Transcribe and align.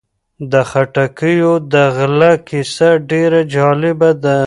د 0.51 0.53
خټکیو 0.69 1.53
د 1.73 1.73
غله 1.95 2.31
کیسه 2.47 2.89
ډېره 3.09 3.39
جالبه 3.53 4.09
ده. 4.23 4.37